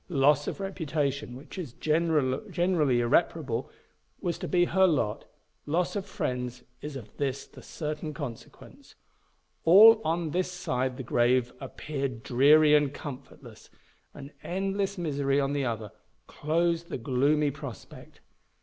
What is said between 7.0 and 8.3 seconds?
this the certain